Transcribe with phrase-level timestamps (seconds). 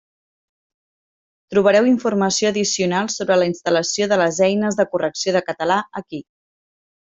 [1.55, 6.25] Trobareu informació addicional sobre la instal·lació de les eines de correcció de català aquí.